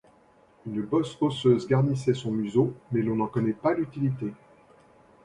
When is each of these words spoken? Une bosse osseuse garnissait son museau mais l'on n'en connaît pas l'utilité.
Une 0.65 0.81
bosse 0.81 1.15
osseuse 1.21 1.67
garnissait 1.67 2.15
son 2.15 2.31
museau 2.31 2.73
mais 2.91 3.03
l'on 3.03 3.17
n'en 3.17 3.27
connaît 3.27 3.53
pas 3.53 3.75
l'utilité. 3.75 4.33